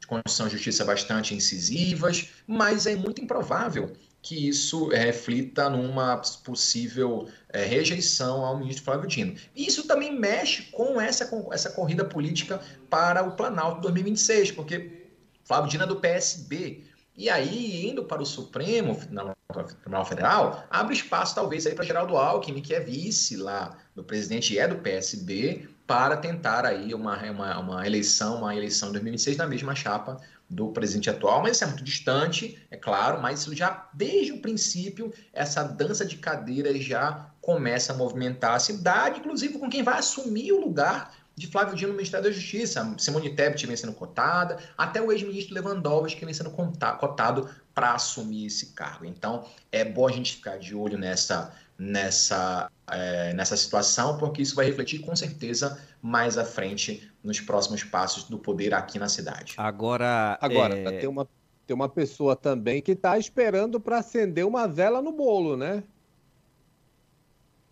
de 0.00 0.06
Constituição 0.06 0.48
e 0.48 0.50
Justiça 0.50 0.84
bastante 0.84 1.34
incisivas, 1.34 2.30
mas 2.46 2.86
é 2.86 2.96
muito 2.96 3.22
improvável 3.22 3.96
que 4.20 4.48
isso 4.48 4.92
é, 4.92 4.98
reflita 4.98 5.70
numa 5.70 6.20
possível 6.44 7.28
é, 7.48 7.64
rejeição 7.64 8.44
ao 8.44 8.58
ministro 8.58 8.84
Flávio 8.84 9.08
Dino. 9.08 9.36
E 9.54 9.66
isso 9.66 9.86
também 9.86 10.12
mexe 10.18 10.64
com 10.70 11.00
essa, 11.00 11.26
com 11.26 11.52
essa 11.52 11.70
corrida 11.70 12.04
política 12.04 12.60
para 12.90 13.22
o 13.22 13.32
Planalto 13.32 13.80
2026, 13.82 14.52
porque 14.52 15.08
Flávio 15.44 15.70
Dino 15.70 15.84
é 15.84 15.86
do 15.86 15.96
PSB. 15.96 16.84
E 17.16 17.28
aí, 17.28 17.88
indo 17.88 18.04
para 18.04 18.22
o 18.22 18.26
Supremo 18.26 18.94
Tribunal 18.94 20.04
Federal, 20.04 20.64
abre 20.70 20.94
espaço 20.94 21.34
talvez 21.34 21.66
aí 21.66 21.74
para 21.74 21.84
Geraldo 21.84 22.16
Alckmin, 22.16 22.60
que 22.60 22.74
é 22.74 22.80
vice 22.80 23.36
lá 23.36 23.76
do 23.94 24.04
presidente 24.04 24.54
e 24.54 24.58
é 24.58 24.68
do 24.68 24.76
PSB, 24.76 25.68
para 25.86 26.16
tentar 26.16 26.66
aí 26.66 26.94
uma, 26.94 27.18
uma, 27.30 27.58
uma 27.58 27.86
eleição, 27.86 28.36
uma 28.38 28.54
eleição 28.54 28.90
em 28.90 28.92
2026 28.92 29.36
na 29.38 29.46
mesma 29.46 29.74
chapa 29.74 30.18
do 30.48 30.68
presidente 30.68 31.10
atual, 31.10 31.42
mas 31.42 31.56
isso 31.56 31.64
é 31.64 31.66
muito 31.66 31.84
distante, 31.84 32.58
é 32.70 32.76
claro, 32.76 33.20
mas 33.20 33.40
isso 33.40 33.54
já, 33.54 33.88
desde 33.92 34.32
o 34.32 34.40
princípio, 34.40 35.12
essa 35.32 35.62
dança 35.62 36.06
de 36.06 36.16
cadeiras 36.16 36.82
já 36.82 37.30
começa 37.40 37.92
a 37.92 37.96
movimentar 37.96 38.54
a 38.54 38.58
cidade, 38.58 39.20
inclusive 39.20 39.58
com 39.58 39.68
quem 39.68 39.82
vai 39.82 39.98
assumir 39.98 40.52
o 40.52 40.60
lugar 40.60 41.14
de 41.38 41.46
Flávio 41.46 41.74
Dino 41.74 41.90
no 41.90 41.96
Ministério 41.96 42.24
da 42.24 42.32
Justiça. 42.32 42.94
Simone 42.98 43.30
Tebet 43.30 43.66
vem 43.66 43.76
sendo 43.76 43.92
cotada, 43.92 44.58
até 44.76 45.00
o 45.00 45.12
ex-ministro 45.12 45.54
Lewandowski 45.54 46.24
vem 46.24 46.34
sendo 46.34 46.50
cotado 46.50 47.48
para 47.74 47.94
assumir 47.94 48.46
esse 48.46 48.72
cargo. 48.72 49.04
Então, 49.04 49.44
é 49.70 49.84
bom 49.84 50.08
a 50.08 50.10
gente 50.10 50.36
ficar 50.36 50.58
de 50.58 50.74
olho 50.74 50.98
nessa, 50.98 51.54
nessa, 51.78 52.70
é, 52.88 53.32
nessa 53.34 53.56
situação, 53.56 54.18
porque 54.18 54.42
isso 54.42 54.56
vai 54.56 54.66
refletir 54.66 54.98
com 54.98 55.14
certeza 55.14 55.80
mais 56.02 56.36
à 56.36 56.44
frente 56.44 57.08
nos 57.22 57.40
próximos 57.40 57.84
passos 57.84 58.24
do 58.24 58.38
poder 58.38 58.74
aqui 58.74 58.98
na 58.98 59.08
cidade. 59.08 59.54
Agora, 59.56 60.36
Agora 60.40 60.76
é... 60.76 60.98
tem, 60.98 61.08
uma, 61.08 61.28
tem 61.66 61.74
uma 61.74 61.88
pessoa 61.88 62.34
também 62.34 62.82
que 62.82 62.92
está 62.92 63.16
esperando 63.16 63.80
para 63.80 63.98
acender 63.98 64.44
uma 64.44 64.66
vela 64.66 65.00
no 65.00 65.12
bolo, 65.12 65.56
né? 65.56 65.84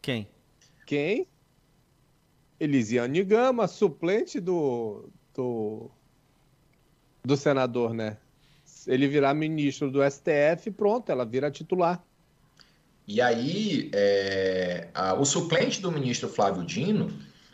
Quem? 0.00 0.28
Quem? 0.86 1.26
Elisiane 2.58 3.22
Gama, 3.22 3.68
suplente 3.68 4.40
do, 4.40 5.08
do, 5.34 5.90
do 7.24 7.36
senador, 7.36 7.92
né? 7.92 8.16
Ele 8.86 9.08
virar 9.08 9.34
ministro 9.34 9.90
do 9.90 10.00
STF, 10.08 10.70
pronto, 10.70 11.10
ela 11.10 11.24
vira 11.24 11.50
titular. 11.50 12.02
E 13.06 13.20
aí, 13.20 13.90
é, 13.94 14.88
a, 14.94 15.14
o 15.14 15.24
suplente 15.24 15.80
do 15.80 15.92
ministro 15.92 16.28
Flávio 16.28 16.64
Dino, 16.64 17.12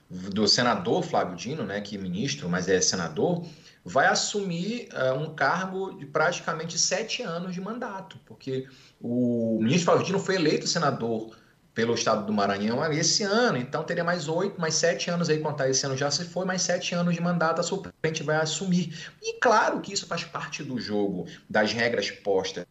do 0.09 0.47
senador 0.47 1.03
Flávio 1.03 1.37
Dino, 1.37 1.65
né, 1.65 1.81
que 1.81 1.97
é 1.97 1.99
ministro, 1.99 2.49
mas 2.49 2.69
é 2.69 2.81
senador, 2.81 3.47
vai 3.85 4.07
assumir 4.07 4.89
uh, 4.93 5.15
um 5.19 5.35
cargo 5.35 5.93
de 5.99 6.07
praticamente 6.07 6.79
sete 6.79 7.23
anos 7.23 7.55
de 7.55 7.61
mandato, 7.61 8.19
porque 8.27 8.67
o 9.01 9.59
ministro 9.61 9.87
Flávio 9.87 10.07
Dino 10.07 10.19
foi 10.19 10.37
eleito 10.37 10.67
senador 10.67 11.37
pelo 11.75 11.95
estado 11.95 12.27
do 12.27 12.33
Maranhão 12.33 12.83
esse 12.93 13.23
ano, 13.23 13.57
então 13.57 13.83
teria 13.83 14.05
mais 14.05 14.29
oito, 14.29 14.61
mais 14.61 14.75
sete 14.75 15.11
anos 15.11 15.31
aí, 15.31 15.39
contar 15.39 15.69
esse 15.69 15.85
ano 15.87 15.97
já 15.97 16.11
se 16.11 16.25
foi, 16.25 16.45
mais 16.45 16.63
sete 16.63 16.95
anos 16.95 17.15
de 17.15 17.21
mandato 17.21 17.61
a 17.61 17.65
suplente 17.65 18.23
vai 18.23 18.37
assumir. 18.37 19.11
E 19.23 19.39
claro 19.41 19.81
que 19.81 19.93
isso 19.93 20.07
faz 20.07 20.23
parte 20.25 20.63
do 20.63 20.79
jogo, 20.79 21.27
das 21.49 21.73
regras 21.73 22.11
postas 22.11 22.67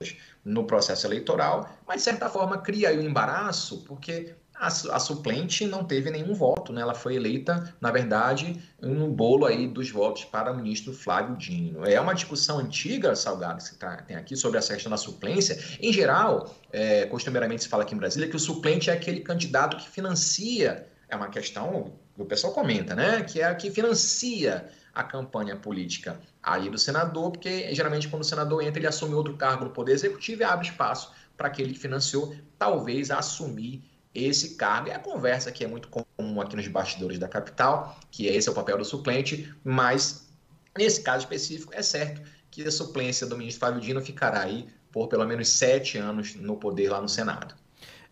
no 0.45 0.65
processo 0.65 1.07
eleitoral, 1.07 1.69
mas 1.87 1.97
de 1.97 2.03
certa 2.03 2.29
forma 2.29 2.57
cria 2.59 2.89
aí 2.89 2.99
um 2.99 3.03
embaraço, 3.03 3.83
porque 3.87 4.35
a, 4.61 4.67
a, 4.67 4.99
suplente 4.99 5.65
não 5.65 5.83
teve 5.83 6.11
nenhum 6.11 6.35
voto, 6.35 6.71
né? 6.71 6.81
Ela 6.81 6.93
foi 6.93 7.15
eleita, 7.15 7.73
na 7.81 7.89
verdade, 7.89 8.61
no 8.79 9.07
bolo 9.07 9.47
aí 9.47 9.67
dos 9.67 9.89
votos 9.89 10.23
para 10.23 10.51
o 10.51 10.55
ministro 10.55 10.93
Flávio 10.93 11.35
Dino. 11.35 11.83
É 11.83 11.99
uma 11.99 12.13
discussão 12.13 12.59
antiga, 12.59 13.15
Salgado, 13.15 13.63
que 13.63 13.73
tá, 13.73 13.97
tem 14.03 14.15
aqui 14.15 14.35
sobre 14.35 14.59
a 14.59 14.61
questão 14.61 14.91
da 14.91 14.97
suplência. 14.97 15.59
Em 15.81 15.91
geral, 15.91 16.55
é, 16.71 17.07
costumeiramente 17.07 17.63
se 17.63 17.69
fala 17.69 17.81
aqui 17.81 17.95
em 17.95 17.97
Brasília 17.97 18.29
que 18.29 18.35
o 18.35 18.39
suplente 18.39 18.91
é 18.91 18.93
aquele 18.93 19.21
candidato 19.21 19.77
que 19.77 19.89
financia, 19.89 20.87
é 21.09 21.15
uma 21.15 21.29
questão 21.29 21.93
que 22.13 22.21
o 22.21 22.25
pessoal 22.25 22.53
comenta, 22.53 22.93
né? 22.93 23.23
Que 23.23 23.41
é 23.41 23.51
que 23.55 23.71
financia 23.71 24.69
a 24.93 25.03
campanha 25.03 25.55
política 25.55 26.19
aí 26.43 26.69
do 26.69 26.77
senador, 26.77 27.31
porque 27.31 27.73
geralmente 27.73 28.07
quando 28.07 28.21
o 28.21 28.25
senador 28.25 28.61
entra, 28.61 28.77
ele 28.79 28.87
assume 28.87 29.15
outro 29.15 29.35
cargo 29.35 29.65
no 29.65 29.71
Poder 29.71 29.93
Executivo 29.93 30.43
e 30.43 30.45
abre 30.45 30.67
espaço 30.67 31.11
para 31.35 31.47
aquele 31.47 31.73
que 31.73 31.79
financiou, 31.79 32.35
talvez, 32.59 33.09
assumir 33.09 33.89
esse 34.13 34.55
cargo. 34.55 34.89
É 34.89 34.95
a 34.95 34.99
conversa 34.99 35.51
que 35.51 35.63
é 35.63 35.67
muito 35.67 35.87
comum 35.87 36.41
aqui 36.41 36.55
nos 36.55 36.67
bastidores 36.67 37.17
da 37.19 37.27
capital, 37.27 37.99
que 38.09 38.27
esse 38.27 38.47
é 38.47 38.51
o 38.51 38.55
papel 38.55 38.77
do 38.77 38.85
suplente, 38.85 39.53
mas 39.63 40.29
nesse 40.77 41.01
caso 41.01 41.23
específico 41.23 41.73
é 41.73 41.81
certo 41.81 42.21
que 42.49 42.63
a 42.63 42.71
suplência 42.71 43.25
do 43.25 43.37
ministro 43.37 43.61
Fábio 43.61 43.81
Dino 43.81 44.01
ficará 44.01 44.41
aí 44.41 44.67
por 44.91 45.07
pelo 45.07 45.25
menos 45.25 45.47
sete 45.47 45.97
anos 45.97 46.35
no 46.35 46.57
poder 46.57 46.89
lá 46.89 47.01
no 47.01 47.07
Senado. 47.07 47.55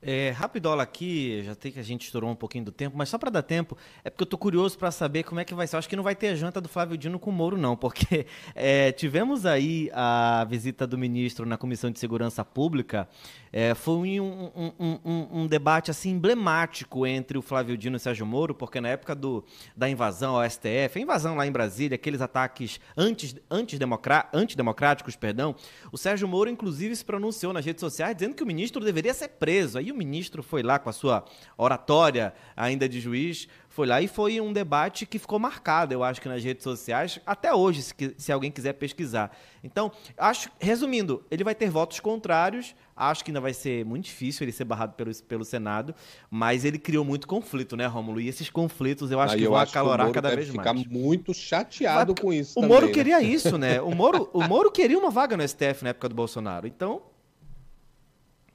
É, 0.01 0.29
rapidola 0.29 0.81
aqui, 0.81 1.43
já 1.43 1.55
tem 1.55 1.73
que 1.73 1.79
a 1.79 1.83
gente 1.83 2.05
estourou 2.05 2.29
um 2.29 2.35
pouquinho 2.35 2.63
do 2.63 2.71
tempo, 2.71 2.97
mas 2.97 3.09
só 3.09 3.17
para 3.17 3.29
dar 3.29 3.41
tempo, 3.41 3.77
é 4.03 4.09
porque 4.09 4.23
eu 4.23 4.27
tô 4.27 4.37
curioso 4.37 4.77
para 4.77 4.91
saber 4.91 5.23
como 5.23 5.41
é 5.41 5.45
que 5.45 5.53
vai 5.53 5.67
ser. 5.67 5.75
Eu 5.75 5.79
acho 5.79 5.89
que 5.89 5.95
não 5.95 6.03
vai 6.03 6.15
ter 6.15 6.29
a 6.29 6.35
janta 6.35 6.61
do 6.61 6.69
Flávio 6.69 6.97
Dino 6.97 7.19
com 7.19 7.29
o 7.29 7.33
Moro, 7.33 7.57
não, 7.57 7.75
porque 7.75 8.25
é, 8.55 8.93
tivemos 8.93 9.45
aí 9.45 9.89
a 9.93 10.45
visita 10.49 10.87
do 10.87 10.97
ministro 10.97 11.45
na 11.45 11.57
Comissão 11.57 11.91
de 11.91 11.99
Segurança 11.99 12.45
Pública. 12.45 13.09
É, 13.51 13.73
foi 13.73 14.19
um, 14.19 14.51
um, 14.55 14.99
um, 15.03 15.27
um, 15.41 15.47
debate 15.47 15.89
assim 15.89 16.11
emblemático 16.11 17.05
entre 17.05 17.37
o 17.37 17.41
Flávio 17.41 17.75
Dino 17.75 17.95
e 17.95 17.97
o 17.97 17.99
Sérgio 17.99 18.25
Moro, 18.25 18.53
porque 18.53 18.79
na 18.79 18.89
época 18.89 19.15
do, 19.15 19.43
da 19.75 19.89
invasão 19.89 20.35
ao 20.35 20.49
STF, 20.49 20.97
a 20.97 20.99
invasão 20.99 21.35
lá 21.35 21.45
em 21.47 21.51
Brasília, 21.51 21.95
aqueles 21.95 22.21
ataques 22.21 22.79
antes, 22.95 23.35
antidemocráticos, 23.49 25.15
perdão, 25.15 25.55
o 25.91 25.97
Sérgio 25.97 26.27
Moro, 26.27 26.49
inclusive, 26.49 26.95
se 26.95 27.03
pronunciou 27.03 27.51
nas 27.51 27.65
redes 27.65 27.81
sociais 27.81 28.15
dizendo 28.15 28.35
que 28.35 28.43
o 28.43 28.47
ministro 28.47 28.85
deveria 28.85 29.13
ser 29.13 29.29
preso. 29.29 29.77
Aí 29.77 29.88
o 29.91 29.95
ministro 29.95 30.41
foi 30.43 30.63
lá 30.63 30.79
com 30.79 30.89
a 30.89 30.93
sua 30.93 31.23
oratória 31.57 32.33
ainda 32.55 32.87
de 32.87 32.99
juiz, 32.99 33.47
foi 33.69 33.87
lá 33.87 34.01
e 34.01 34.07
foi 34.07 34.41
um 34.41 34.51
debate 34.51 35.05
que 35.05 35.17
ficou 35.17 35.39
marcado, 35.39 35.93
eu 35.93 36.03
acho 36.03 36.19
que 36.19 36.27
nas 36.27 36.43
redes 36.43 36.63
sociais, 36.63 37.19
até 37.25 37.53
hoje, 37.53 37.81
se, 37.81 37.93
se 38.17 38.31
alguém 38.31 38.51
quiser 38.51 38.73
pesquisar. 38.73 39.31
Então, 39.63 39.91
acho, 40.17 40.49
resumindo, 40.59 41.23
ele 41.31 41.43
vai 41.43 41.55
ter 41.55 41.69
votos 41.69 41.99
contrários, 41.99 42.75
acho 42.95 43.23
que 43.23 43.31
ainda 43.31 43.39
vai 43.39 43.53
ser 43.53 43.85
muito 43.85 44.05
difícil 44.05 44.43
ele 44.43 44.51
ser 44.51 44.65
barrado 44.65 44.93
pelo, 44.95 45.15
pelo 45.23 45.45
Senado, 45.45 45.95
mas 46.29 46.65
ele 46.65 46.77
criou 46.77 47.05
muito 47.05 47.27
conflito, 47.27 47.77
né, 47.77 47.85
Rômulo? 47.85 48.19
E 48.19 48.27
esses 48.27 48.49
conflitos 48.49 49.11
eu 49.11 49.19
acho 49.19 49.35
Aí 49.35 49.41
que 49.41 49.47
vão 49.47 49.55
acalorar 49.55 50.11
cada 50.11 50.35
vez 50.35 50.49
mais. 50.49 50.67
ficar 50.67 50.73
muito 50.73 51.33
chateado 51.33 52.13
vai, 52.13 52.21
com 52.21 52.33
isso. 52.33 52.59
O 52.59 52.61
também, 52.61 52.69
Moro 52.69 52.87
né? 52.87 52.91
queria 52.91 53.21
isso, 53.21 53.57
né? 53.57 53.79
O 53.79 53.95
Moro, 53.95 54.29
o 54.33 54.43
Moro 54.43 54.71
queria 54.71 54.97
uma 54.97 55.09
vaga 55.09 55.37
no 55.37 55.47
STF 55.47 55.83
na 55.83 55.91
época 55.91 56.09
do 56.09 56.15
Bolsonaro. 56.15 56.67
Então, 56.67 57.01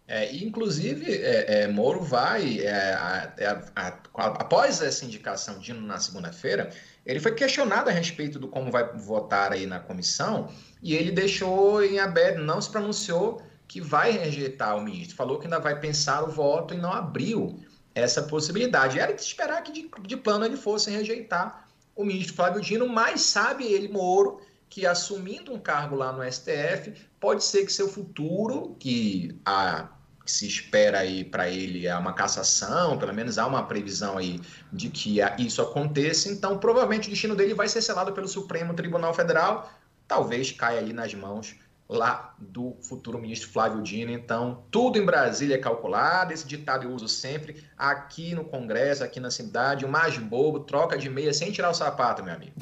é, 0.06 0.34
inclusive, 0.36 1.10
é, 1.10 1.62
é, 1.62 1.68
Moro 1.68 2.02
vai, 2.02 2.58
é, 2.60 3.32
é, 3.38 3.46
a, 3.46 3.62
a, 3.74 4.26
após 4.26 4.82
essa 4.82 5.04
indicação 5.04 5.58
de 5.58 5.72
na 5.72 5.98
segunda-feira, 5.98 6.70
ele 7.06 7.18
foi 7.18 7.32
questionado 7.32 7.88
a 7.88 7.92
respeito 7.92 8.38
do 8.38 8.46
como 8.46 8.70
vai 8.70 8.92
votar 8.92 9.52
aí 9.52 9.66
na 9.66 9.80
comissão 9.80 10.50
e 10.82 10.94
ele 10.94 11.10
deixou 11.10 11.82
em 11.82 11.98
aberto, 11.98 12.40
não 12.40 12.60
se 12.60 12.68
pronunciou 12.70 13.40
que 13.66 13.80
vai 13.80 14.10
rejeitar 14.10 14.76
o 14.76 14.82
ministro, 14.82 15.16
falou 15.16 15.38
que 15.38 15.46
ainda 15.46 15.58
vai 15.58 15.80
pensar 15.80 16.22
o 16.22 16.30
voto 16.30 16.74
e 16.74 16.76
não 16.76 16.92
abriu 16.92 17.58
essa 17.94 18.22
possibilidade. 18.22 18.98
Era 18.98 19.14
de 19.14 19.22
esperar 19.22 19.62
que 19.62 19.72
de, 19.72 19.90
de 20.02 20.16
plano 20.18 20.44
ele 20.44 20.56
fosse 20.56 20.90
rejeitar 20.90 21.66
o 21.96 22.04
ministro 22.04 22.34
Flávio 22.34 22.60
Dino, 22.60 22.86
mas 22.86 23.22
sabe 23.22 23.64
ele, 23.64 23.88
Moro, 23.88 24.40
que 24.68 24.84
assumindo 24.84 25.52
um 25.52 25.58
cargo 25.58 25.96
lá 25.96 26.12
no 26.12 26.30
STF, 26.30 26.92
pode 27.18 27.42
ser 27.42 27.64
que 27.64 27.72
seu 27.72 27.88
futuro, 27.88 28.76
que 28.78 29.40
a 29.46 29.93
que 30.24 30.32
se 30.32 30.46
espera 30.46 31.00
aí 31.00 31.22
para 31.22 31.48
ele 31.48 31.86
é 31.86 31.96
uma 31.96 32.12
cassação, 32.12 32.96
pelo 32.96 33.12
menos 33.12 33.38
há 33.38 33.46
uma 33.46 33.62
previsão 33.64 34.16
aí 34.16 34.40
de 34.72 34.88
que 34.88 35.18
isso 35.38 35.60
aconteça, 35.60 36.30
então 36.30 36.58
provavelmente 36.58 37.08
o 37.08 37.10
destino 37.10 37.36
dele 37.36 37.54
vai 37.54 37.68
ser 37.68 37.82
selado 37.82 38.12
pelo 38.12 38.26
Supremo 38.26 38.74
Tribunal 38.74 39.12
Federal, 39.12 39.70
talvez 40.08 40.50
caia 40.50 40.80
aí 40.80 40.92
nas 40.92 41.12
mãos 41.14 41.56
lá 41.88 42.34
do 42.38 42.76
futuro 42.82 43.18
ministro 43.18 43.50
Flávio 43.50 43.82
Dino. 43.82 44.10
Então, 44.10 44.64
tudo 44.70 44.98
em 44.98 45.04
Brasília 45.04 45.56
é 45.56 45.58
calculado, 45.58 46.32
esse 46.32 46.46
ditado 46.46 46.84
eu 46.84 46.90
uso 46.90 47.08
sempre, 47.08 47.62
aqui 47.76 48.34
no 48.34 48.44
Congresso, 48.44 49.04
aqui 49.04 49.20
na 49.20 49.30
cidade, 49.30 49.84
o 49.84 49.88
mais 49.88 50.16
bobo, 50.16 50.60
troca 50.60 50.96
de 50.96 51.10
meia 51.10 51.32
sem 51.32 51.52
tirar 51.52 51.70
o 51.70 51.74
sapato, 51.74 52.24
meu 52.24 52.34
amigo. 52.34 52.54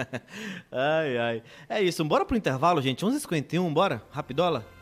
ai, 0.70 1.18
ai. 1.18 1.42
É 1.68 1.82
isso, 1.82 2.04
bora 2.04 2.24
pro 2.24 2.36
intervalo, 2.36 2.82
gente, 2.82 3.04
11h51, 3.04 3.72
bora? 3.72 4.02
Rapidola? 4.10 4.73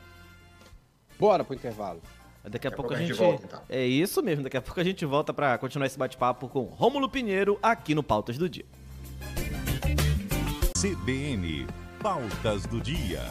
Bora 1.22 1.44
pro 1.44 1.54
intervalo. 1.54 2.00
Daqui 2.42 2.46
a, 2.46 2.50
daqui 2.50 2.66
a 2.66 2.70
pouco, 2.72 2.88
pouco, 2.88 2.94
a 2.94 3.06
gente, 3.06 3.12
volta, 3.12 3.44
então. 3.46 3.62
É 3.68 3.86
isso 3.86 4.20
mesmo, 4.24 4.42
daqui 4.42 4.56
a 4.56 4.60
pouco 4.60 4.80
a 4.80 4.82
gente 4.82 5.04
volta 5.04 5.32
para 5.32 5.56
continuar 5.56 5.86
esse 5.86 5.96
bate-papo 5.96 6.48
com 6.48 6.64
Rômulo 6.64 7.08
Pinheiro 7.08 7.60
aqui 7.62 7.94
no 7.94 8.02
Pautas 8.02 8.36
do 8.36 8.48
Dia. 8.48 8.64
CBN 10.76 11.68
Pautas 12.02 12.66
do 12.66 12.80
Dia. 12.80 13.22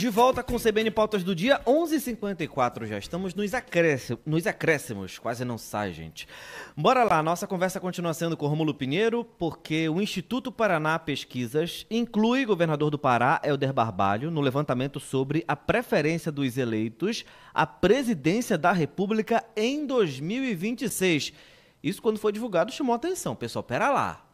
De 0.00 0.08
volta 0.08 0.42
com 0.42 0.54
o 0.54 0.58
CBN 0.58 0.90
Pautas 0.90 1.22
do 1.22 1.34
Dia, 1.34 1.60
11:54 1.66 1.90
h 1.90 2.00
54 2.00 2.86
já 2.86 2.96
estamos 2.96 3.34
nos, 3.34 3.52
acréscimos, 3.52 4.22
nos 4.24 4.46
acréscimos, 4.46 5.18
quase 5.18 5.44
não 5.44 5.58
sai, 5.58 5.92
gente. 5.92 6.26
Bora 6.74 7.04
lá, 7.04 7.22
nossa 7.22 7.46
conversa 7.46 7.78
continua 7.78 8.14
sendo 8.14 8.34
com 8.34 8.46
Romulo 8.46 8.72
Pinheiro, 8.72 9.26
porque 9.38 9.90
o 9.90 10.00
Instituto 10.00 10.50
Paraná 10.50 10.98
Pesquisas 10.98 11.84
inclui 11.90 12.46
governador 12.46 12.90
do 12.90 12.98
Pará, 12.98 13.42
Helder 13.44 13.74
Barbalho, 13.74 14.30
no 14.30 14.40
levantamento 14.40 14.98
sobre 14.98 15.44
a 15.46 15.54
preferência 15.54 16.32
dos 16.32 16.56
eleitos 16.56 17.22
à 17.52 17.66
presidência 17.66 18.56
da 18.56 18.72
República 18.72 19.44
em 19.54 19.84
2026. 19.84 21.34
Isso, 21.82 22.00
quando 22.00 22.18
foi 22.18 22.32
divulgado, 22.32 22.72
chamou 22.72 22.94
atenção. 22.94 23.36
Pessoal, 23.36 23.62
pera 23.62 23.90
lá. 23.90 24.24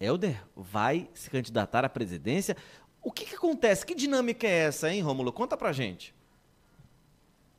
Helder 0.00 0.42
vai 0.56 1.10
se 1.12 1.28
candidatar 1.28 1.84
à 1.84 1.88
presidência. 1.90 2.56
O 3.02 3.10
que, 3.10 3.24
que 3.24 3.34
acontece? 3.34 3.86
Que 3.86 3.94
dinâmica 3.94 4.46
é 4.46 4.66
essa, 4.66 4.92
hein, 4.92 5.00
Rômulo? 5.00 5.32
Conta 5.32 5.56
pra 5.56 5.72
gente. 5.72 6.14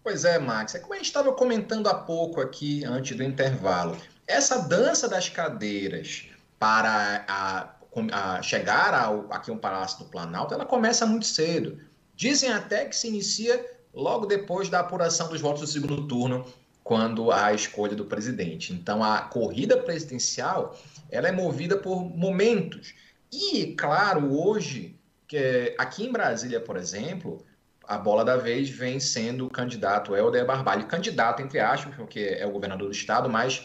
Pois 0.04 0.26
é, 0.26 0.40
Max. 0.40 0.76
É 0.76 0.80
como 0.80 0.94
a 0.94 0.98
gente 0.98 1.08
estava 1.08 1.32
comentando 1.34 1.88
há 1.88 1.94
pouco 1.94 2.42
aqui, 2.42 2.84
antes 2.86 3.16
do 3.16 3.24
intervalo. 3.24 3.98
Essa 4.28 4.60
dança 4.60 5.08
das 5.08 5.30
cadeiras 5.30 6.26
para 6.58 7.26
a, 7.28 7.76
a 8.12 8.42
chegar 8.42 8.94
ao, 8.94 9.32
aqui 9.32 9.52
um 9.52 9.58
Palácio 9.58 10.00
do 10.00 10.06
Planalto, 10.06 10.54
ela 10.54 10.66
começa 10.66 11.06
muito 11.06 11.26
cedo. 11.26 11.80
Dizem 12.16 12.52
até 12.52 12.86
que 12.86 12.96
se 12.96 13.08
inicia 13.08 13.66
logo 13.94 14.26
depois 14.26 14.70
da 14.70 14.80
apuração 14.80 15.30
dos 15.30 15.42
votos 15.42 15.62
do 15.62 15.68
segundo 15.68 16.08
turno 16.08 16.46
quando 16.84 17.32
há 17.32 17.48
a 17.48 17.54
escolha 17.54 17.96
do 17.96 18.06
presidente. 18.06 18.74
Então, 18.74 19.04
a 19.04 19.22
corrida 19.22 19.78
presidencial 19.78 20.78
ela 21.10 21.28
é 21.28 21.32
movida 21.32 21.78
por 21.78 22.04
momentos. 22.04 22.94
E, 23.32 23.76
claro, 23.76 24.34
hoje, 24.34 25.00
que 25.32 25.74
aqui 25.78 26.04
em 26.04 26.12
Brasília, 26.12 26.60
por 26.60 26.76
exemplo, 26.76 27.42
a 27.88 27.98
bola 27.98 28.26
da 28.26 28.36
vez 28.36 28.70
vem 28.70 29.00
sendo 29.00 29.46
o 29.46 29.50
candidato 29.50 30.14
Helder 30.14 30.46
Barbalho. 30.46 30.86
Candidato, 30.88 31.42
entre 31.42 31.58
aspas, 31.58 31.96
porque 31.96 32.36
é 32.38 32.46
o 32.46 32.52
governador 32.52 32.90
do 32.90 32.94
estado, 32.94 33.30
mas 33.30 33.64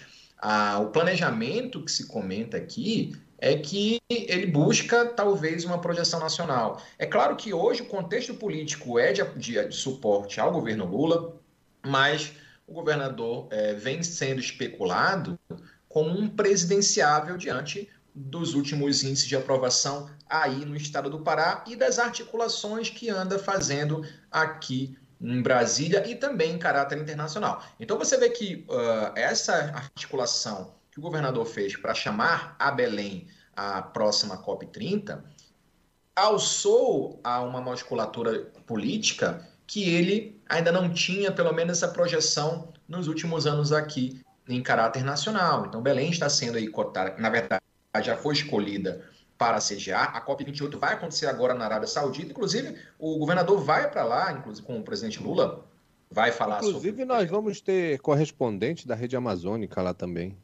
o 0.81 0.87
planejamento 0.87 1.85
que 1.85 1.91
se 1.91 2.07
comenta 2.07 2.57
aqui 2.57 3.17
é 3.39 3.57
que 3.57 4.01
ele 4.09 4.47
busca 4.47 5.07
talvez 5.07 5.65
uma 5.65 5.81
projeção 5.81 6.21
nacional. 6.21 6.81
É 7.01 7.05
claro 7.05 7.35
que 7.35 7.53
hoje 7.53 7.83
o 7.83 7.87
contexto 7.87 8.33
político 8.35 8.97
é 8.97 9.13
de, 9.13 9.25
de, 9.35 9.69
de 9.69 9.75
suporte 9.75 10.39
ao 10.39 10.53
governo 10.53 10.87
Lula, 10.87 11.35
mas 11.85 12.33
o 12.65 12.75
governador 12.75 13.49
é, 13.51 13.75
vem 13.75 14.05
sendo 14.05 14.39
especulado 14.41 15.37
como 15.89 16.17
um 16.17 16.29
presidenciável 16.29 17.37
diante 17.37 17.89
dos 18.17 18.55
últimos 18.55 19.05
índices 19.05 19.29
de 19.29 19.37
aprovação 19.37 20.09
aí 20.29 20.65
no 20.65 20.75
estado 20.75 21.11
do 21.11 21.21
Pará 21.21 21.63
e 21.67 21.77
das 21.77 21.99
articulações 21.99 22.89
que 22.89 23.11
anda 23.11 23.39
fazendo 23.39 24.03
aqui 24.31 24.97
em 25.21 25.43
Brasília 25.43 26.09
e 26.09 26.15
também 26.15 26.55
em 26.55 26.59
caráter 26.59 26.99
internacional. 26.99 27.63
Então 27.79 27.99
você 27.99 28.17
vê 28.17 28.31
que 28.31 28.67
uh, 28.69 29.13
essa 29.15 29.55
articulação 29.75 30.75
que 30.91 30.99
o 30.99 31.03
governador 31.03 31.45
fez 31.45 31.77
para 31.77 31.95
chamar 31.95 32.57
a 32.59 32.71
Belém 32.71 33.29
a 33.55 33.83
próxima 33.83 34.43
COP30 34.43 35.23
alçou 36.15 37.21
a 37.23 37.43
uma 37.43 37.61
musculatura 37.61 38.47
política 38.67 39.47
que 39.67 39.91
ele 39.91 40.41
ainda 40.49 40.73
não 40.73 40.91
tinha, 40.91 41.31
pelo 41.31 41.53
menos, 41.53 41.77
essa 41.83 41.93
projeção 41.93 42.73
nos 42.89 43.09
últimos 43.09 43.47
anos 43.47 43.73
aqui 43.73 44.23
em 44.49 44.63
caráter 44.63 45.05
nacional. 45.05 45.67
Então, 45.67 45.83
Belém 45.83 46.11
está 46.11 46.29
sendo 46.29 46.57
aí 46.57 46.69
cotada, 46.69 47.15
na 47.19 47.29
verdade, 47.29 47.63
já 48.03 48.17
foi 48.17 48.35
escolhida 48.35 49.05
para 49.39 49.61
sediar. 49.61 50.17
A 50.17 50.25
COP28 50.25 50.79
vai 50.79 50.95
acontecer 50.95 51.27
agora 51.27 51.55
na 51.55 51.65
Arábia 51.65 51.87
Saudita. 51.87 52.31
Inclusive, 52.31 52.77
o 52.99 53.19
governador 53.19 53.61
vai 53.63 53.91
para 53.91 54.05
lá, 54.05 54.33
inclusive 54.33 54.67
com 54.67 54.79
o 54.79 54.83
presidente 54.83 55.23
Lula, 55.23 55.65
vai 56.11 56.33
falar 56.33 56.59
Inclusive, 56.59 56.89
sobre... 56.89 57.05
nós 57.05 57.29
vamos 57.29 57.61
ter 57.61 57.99
correspondente 58.01 58.87
da 58.87 58.95
rede 58.95 59.17
amazônica 59.17 59.83
lá 59.83 59.93
também. 59.93 60.37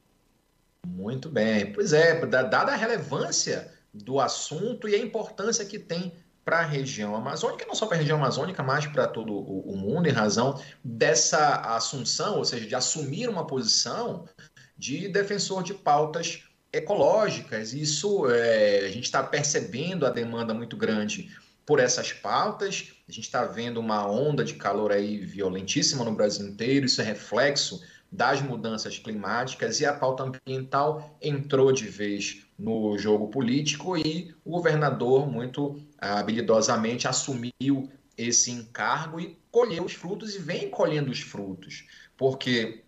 Muito 0.87 1.29
bem. 1.29 1.73
Pois 1.73 1.93
é, 1.93 2.25
dada 2.27 2.73
a 2.73 2.77
relevância 2.77 3.73
do 3.95 4.21
assunto 4.21 4.89
e 4.89 4.95
a 4.95 4.99
importância 4.99 5.65
que 5.65 5.79
tem 5.79 6.13
para 6.45 6.59
a 6.59 6.65
região 6.65 7.15
amazônica, 7.15 7.65
não 7.67 7.75
só 7.75 7.87
para 7.87 7.97
a 7.97 8.01
região 8.01 8.19
amazônica, 8.19 8.63
mas 8.65 8.85
para 8.87 9.07
todo 9.07 9.33
o 9.33 9.77
mundo, 9.77 10.09
em 10.09 10.13
razão 10.13 10.61
dessa 10.83 11.57
assunção, 11.77 12.39
ou 12.39 12.45
seja, 12.45 12.67
de 12.67 12.75
assumir 12.75 13.29
uma 13.29 13.47
posição 13.47 14.29
de 14.77 15.07
defensor 15.09 15.63
de 15.63 15.73
pautas 15.73 16.43
ecológicas. 16.73 17.73
Isso 17.73 18.31
é, 18.31 18.87
a 18.87 18.89
gente 18.89 19.05
está 19.05 19.23
percebendo 19.23 20.07
a 20.07 20.11
demanda 20.11 20.55
muito 20.55 20.77
grande 20.77 21.31
por 21.67 21.79
essas 21.79 22.13
pautas. 22.13 22.93
A 23.09 23.13
gente 23.13 23.25
está 23.25 23.45
vendo 23.45 23.79
uma 23.79 24.09
onda 24.09 24.45
de 24.45 24.55
calor 24.55 24.91
aí 24.91 25.19
violentíssima 25.19 26.05
no 26.05 26.15
Brasil 26.15 26.47
inteiro. 26.47 26.87
Isso 26.87 27.01
é 27.01 27.05
reflexo 27.05 27.83
das 28.11 28.43
mudanças 28.43 28.99
climáticas 28.99 29.81
e 29.81 29.87
a 29.87 29.93
pauta 29.95 30.25
ambiental 30.25 31.17
entrou 31.21 31.73
de 31.73 31.87
vez 31.87 32.45
no 32.59 32.99
jogo 32.99 33.29
político 33.29 33.97
e 33.97 34.35
o 34.45 34.51
governador 34.51 35.27
muito 35.27 35.81
ah, 35.99 36.19
habilidosamente 36.19 37.09
assumiu 37.09 37.91
esse 38.17 38.51
encargo 38.51 39.19
e 39.19 39.39
colheu 39.51 39.85
os 39.85 39.95
frutos 39.95 40.35
e 40.35 40.39
vem 40.39 40.69
colhendo 40.69 41.11
os 41.11 41.21
frutos, 41.21 41.87
porque 42.17 42.85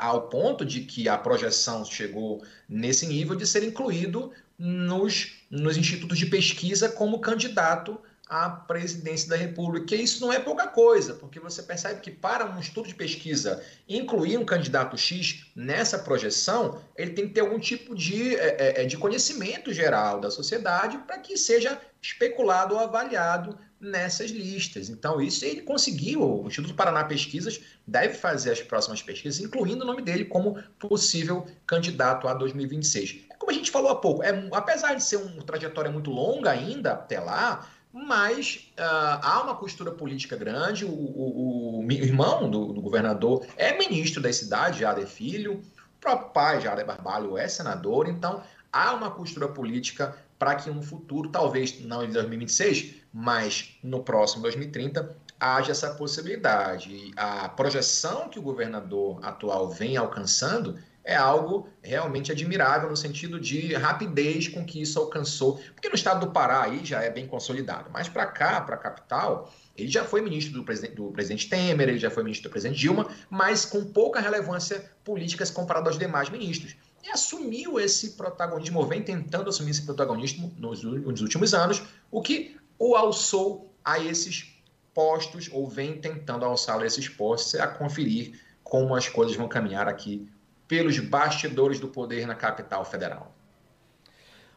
ao 0.00 0.28
ponto 0.28 0.64
de 0.64 0.80
que 0.80 1.08
a 1.08 1.16
projeção 1.16 1.84
chegou 1.84 2.44
nesse 2.68 3.06
nível 3.06 3.34
de 3.34 3.46
ser 3.46 3.62
incluído 3.62 4.32
nos, 4.58 5.32
nos 5.50 5.76
institutos 5.76 6.18
de 6.18 6.26
pesquisa 6.26 6.88
como 6.88 7.20
candidato 7.20 7.98
à 8.28 8.48
presidência 8.48 9.28
da 9.28 9.36
República. 9.36 9.94
E 9.94 10.02
isso 10.02 10.20
não 10.24 10.32
é 10.32 10.38
pouca 10.38 10.66
coisa, 10.66 11.14
porque 11.14 11.40
você 11.40 11.62
percebe 11.62 12.00
que 12.00 12.10
para 12.10 12.46
um 12.46 12.58
estudo 12.58 12.88
de 12.88 12.94
pesquisa 12.94 13.62
incluir 13.88 14.38
um 14.38 14.44
candidato 14.44 14.96
X 14.96 15.46
nessa 15.54 15.98
projeção, 15.98 16.80
ele 16.96 17.10
tem 17.10 17.28
que 17.28 17.34
ter 17.34 17.40
algum 17.40 17.58
tipo 17.58 17.94
de, 17.94 18.36
é, 18.36 18.80
é, 18.80 18.82
é 18.82 18.84
de 18.86 18.96
conhecimento 18.96 19.72
geral 19.72 20.20
da 20.20 20.30
sociedade 20.30 20.98
para 20.98 21.18
que 21.18 21.36
seja 21.36 21.78
especulado 22.00 22.74
ou 22.74 22.80
avaliado 22.80 23.58
nessas 23.82 24.30
listas. 24.30 24.88
Então, 24.88 25.20
isso 25.20 25.44
ele 25.44 25.62
conseguiu. 25.62 26.22
O 26.22 26.46
Instituto 26.46 26.74
Paraná 26.74 27.02
Pesquisas 27.02 27.60
deve 27.84 28.14
fazer 28.14 28.52
as 28.52 28.62
próximas 28.62 29.02
pesquisas, 29.02 29.40
incluindo 29.40 29.82
o 29.82 29.86
nome 29.86 30.00
dele 30.00 30.24
como 30.24 30.62
possível 30.78 31.44
candidato 31.66 32.28
a 32.28 32.34
2026. 32.34 33.26
Como 33.38 33.50
a 33.50 33.54
gente 33.54 33.72
falou 33.72 33.90
há 33.90 33.96
pouco, 33.96 34.22
é, 34.22 34.48
apesar 34.52 34.94
de 34.94 35.02
ser 35.02 35.16
uma 35.16 35.42
trajetória 35.42 35.90
muito 35.90 36.12
longa 36.12 36.50
ainda 36.50 36.92
até 36.92 37.18
lá, 37.18 37.68
mas 37.92 38.72
uh, 38.78 39.18
há 39.20 39.42
uma 39.42 39.56
costura 39.56 39.90
política 39.90 40.36
grande. 40.36 40.84
O, 40.84 40.90
o, 40.90 41.84
o 41.84 41.92
irmão 41.92 42.48
do, 42.48 42.72
do, 42.72 42.80
governador 42.80 43.44
é 43.56 43.76
ministro 43.76 44.22
da 44.22 44.32
cidade, 44.32 44.80
Jader 44.80 45.06
Filho, 45.06 45.54
o 45.54 46.00
próprio 46.00 46.30
pai, 46.30 46.60
Jader 46.60 46.86
Barbalho, 46.86 47.36
é 47.36 47.48
senador, 47.48 48.08
então 48.08 48.42
há 48.72 48.94
uma 48.94 49.10
costura 49.10 49.48
política 49.48 50.16
para 50.42 50.56
que 50.56 50.68
no 50.68 50.82
futuro, 50.82 51.28
talvez 51.28 51.78
não 51.84 52.02
em 52.02 52.10
2026, 52.10 52.96
mas 53.12 53.78
no 53.80 54.02
próximo 54.02 54.42
2030, 54.42 55.16
haja 55.38 55.70
essa 55.70 55.94
possibilidade. 55.94 57.12
A 57.16 57.48
projeção 57.48 58.28
que 58.28 58.40
o 58.40 58.42
governador 58.42 59.20
atual 59.22 59.70
vem 59.70 59.96
alcançando 59.96 60.76
é 61.04 61.14
algo 61.14 61.68
realmente 61.80 62.32
admirável 62.32 62.90
no 62.90 62.96
sentido 62.96 63.38
de 63.38 63.72
rapidez 63.74 64.48
com 64.48 64.64
que 64.64 64.82
isso 64.82 64.98
alcançou. 64.98 65.60
Porque 65.74 65.88
no 65.88 65.94
estado 65.94 66.26
do 66.26 66.32
Pará 66.32 66.64
aí 66.64 66.84
já 66.84 67.00
é 67.00 67.10
bem 67.10 67.28
consolidado, 67.28 67.88
mas 67.92 68.08
para 68.08 68.26
cá, 68.26 68.60
para 68.62 68.74
a 68.74 68.78
capital, 68.78 69.48
ele 69.76 69.88
já 69.88 70.02
foi 70.04 70.22
ministro 70.22 70.54
do 70.54 70.64
presidente, 70.64 70.96
do 70.96 71.12
presidente 71.12 71.48
Temer, 71.48 71.88
ele 71.88 71.98
já 72.00 72.10
foi 72.10 72.24
ministro 72.24 72.50
do 72.50 72.52
presidente 72.52 72.80
Dilma, 72.80 73.08
mas 73.30 73.64
com 73.64 73.84
pouca 73.84 74.18
relevância 74.18 74.90
política 75.04 75.46
se 75.46 75.52
comparado 75.52 75.88
aos 75.88 76.00
demais 76.00 76.28
ministros. 76.30 76.74
E 77.02 77.10
assumiu 77.10 77.80
esse 77.80 78.10
protagonismo, 78.10 78.86
vem 78.86 79.02
tentando 79.02 79.48
assumir 79.48 79.72
esse 79.72 79.82
protagonismo 79.82 80.52
nos, 80.56 80.84
últimos 80.84 81.52
anos, 81.52 81.82
o 82.10 82.22
que 82.22 82.56
o 82.78 82.94
alçou 82.94 83.74
a 83.84 83.98
esses 83.98 84.54
postos, 84.94 85.50
ou 85.52 85.68
vem 85.68 86.00
tentando 86.00 86.44
alçá-lo 86.44 86.82
a 86.82 86.86
esses 86.86 87.08
postos, 87.08 87.56
a 87.56 87.66
conferir 87.66 88.40
como 88.62 88.94
as 88.94 89.08
coisas 89.08 89.34
vão 89.36 89.48
caminhar 89.48 89.88
aqui 89.88 90.28
pelos 90.68 90.98
bastidores 90.98 91.80
do 91.80 91.88
poder 91.88 92.26
na 92.26 92.34
capital 92.34 92.84
federal. 92.84 93.34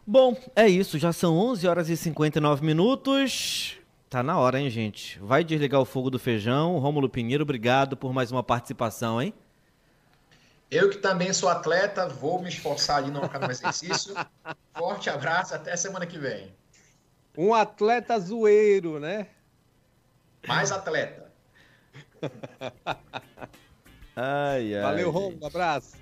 Bom, 0.08 0.38
é 0.56 0.68
isso. 0.68 1.00
Já 1.00 1.12
são 1.12 1.36
11 1.36 1.68
horas 1.68 1.90
e 1.90 1.98
59 1.98 2.64
minutos. 2.64 3.78
Tá 4.08 4.22
na 4.22 4.38
hora, 4.38 4.60
hein, 4.60 4.70
gente? 4.70 5.20
Vai 5.20 5.44
desligar 5.44 5.82
o 5.82 5.86
fogo 5.86 6.12
do 6.12 6.20
feijão. 6.20 6.78
Rômulo 6.78 7.10
Pinheiro, 7.10 7.42
obrigado 7.42 7.98
por 7.98 8.14
mais 8.14 8.32
uma 8.32 8.44
participação, 8.44 9.20
hein? 9.22 9.34
Eu 10.70 10.90
que 10.90 10.98
também 10.98 11.32
sou 11.32 11.48
atleta, 11.48 12.08
vou 12.08 12.42
me 12.42 12.50
esforçar 12.50 12.98
ali 12.98 13.12
no 13.12 13.22
no 13.22 13.52
exercício. 13.52 14.14
Forte 14.76 15.10
abraço, 15.10 15.54
até 15.54 15.76
semana 15.76 16.06
que 16.06 16.18
vem. 16.18 16.54
Um 17.38 17.54
atleta 17.54 18.20
zoeiro, 18.20 19.00
né? 19.00 19.28
Mais 20.48 20.72
atleta. 20.72 21.32
ai, 24.16 24.76
ai. 24.76 24.82
Valeu, 24.82 25.12
Romulo. 25.12 25.38
Um 25.42 25.48
abraço. 25.48 25.96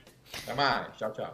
Até 0.43 0.54
mais. 0.54 0.95
Tchau, 0.97 1.12
tchau. 1.13 1.34